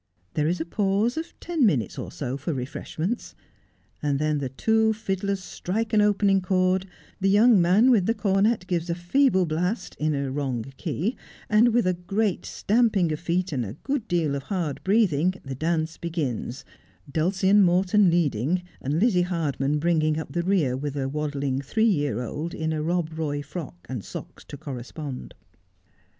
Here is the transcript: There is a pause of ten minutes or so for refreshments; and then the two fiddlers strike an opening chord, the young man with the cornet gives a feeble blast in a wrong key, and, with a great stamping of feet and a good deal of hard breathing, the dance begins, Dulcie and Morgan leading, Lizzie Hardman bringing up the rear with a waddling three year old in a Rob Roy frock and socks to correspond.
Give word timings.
There 0.33 0.47
is 0.47 0.59
a 0.59 0.65
pause 0.65 1.15
of 1.15 1.39
ten 1.39 1.63
minutes 1.63 1.99
or 1.99 2.11
so 2.11 2.35
for 2.35 2.55
refreshments; 2.55 3.35
and 4.01 4.17
then 4.17 4.39
the 4.39 4.49
two 4.49 4.93
fiddlers 4.93 5.43
strike 5.43 5.93
an 5.93 6.01
opening 6.01 6.41
chord, 6.41 6.87
the 7.19 7.29
young 7.29 7.61
man 7.61 7.91
with 7.91 8.07
the 8.07 8.15
cornet 8.15 8.65
gives 8.65 8.89
a 8.89 8.95
feeble 8.95 9.45
blast 9.45 9.95
in 9.99 10.15
a 10.15 10.31
wrong 10.31 10.65
key, 10.75 11.15
and, 11.51 11.67
with 11.67 11.85
a 11.85 11.93
great 11.93 12.47
stamping 12.47 13.11
of 13.11 13.19
feet 13.19 13.51
and 13.51 13.63
a 13.63 13.73
good 13.83 14.07
deal 14.07 14.33
of 14.33 14.41
hard 14.41 14.83
breathing, 14.83 15.35
the 15.45 15.53
dance 15.53 15.97
begins, 15.99 16.65
Dulcie 17.11 17.49
and 17.49 17.63
Morgan 17.63 18.09
leading, 18.09 18.63
Lizzie 18.83 19.21
Hardman 19.21 19.77
bringing 19.77 20.17
up 20.17 20.31
the 20.31 20.41
rear 20.41 20.75
with 20.75 20.95
a 20.97 21.07
waddling 21.07 21.61
three 21.61 21.83
year 21.85 22.23
old 22.23 22.55
in 22.55 22.73
a 22.73 22.81
Rob 22.81 23.15
Roy 23.15 23.43
frock 23.43 23.85
and 23.87 24.03
socks 24.03 24.43
to 24.45 24.57
correspond. 24.57 25.35